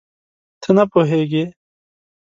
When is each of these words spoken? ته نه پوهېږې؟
ته 0.61 0.69
نه 0.77 0.83
پوهېږې؟ 0.91 1.43